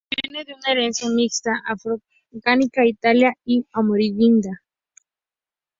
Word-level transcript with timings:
Proviene 0.09 0.43
de 0.45 0.55
una 0.55 0.71
herencia 0.71 1.07
mixta 1.11 1.61
afroamericana, 1.63 2.89
italiana 2.95 3.35
y 3.45 3.63
amerindia. 3.71 4.59